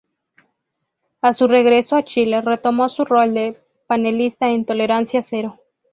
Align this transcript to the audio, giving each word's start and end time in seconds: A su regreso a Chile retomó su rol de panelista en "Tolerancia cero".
A 1.21 1.35
su 1.35 1.47
regreso 1.47 1.95
a 1.95 2.03
Chile 2.03 2.41
retomó 2.41 2.89
su 2.89 3.05
rol 3.05 3.35
de 3.35 3.61
panelista 3.85 4.49
en 4.49 4.65
"Tolerancia 4.65 5.21
cero". 5.21 5.59